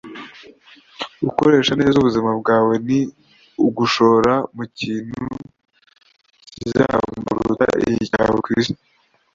Gukoresha 1.25 1.73
neza 1.79 1.95
ubuzima 1.97 2.31
bwawe 2.41 2.73
ni 2.87 2.99
ugushora 3.67 4.33
mu 4.55 4.63
kintu 4.79 5.23
kizaramba 6.57 7.29
kuruta 7.37 7.65
igihe 7.81 8.01
cyawe 8.11 8.37
ku 8.45 8.49
isi.” 8.59 8.73